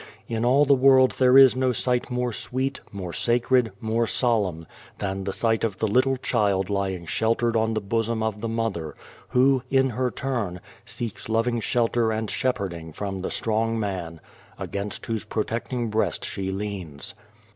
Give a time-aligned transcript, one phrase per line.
[0.27, 4.65] In all the world there is no sight more sweet, more sacred, more solemn,
[4.97, 8.95] than the sight of the little child lying sheltered on the bosom of the mother,
[9.27, 14.19] who, in her turn, seeks loving shelter and shepherding from the strong man
[14.57, 17.13] against whose protecting breast she leans.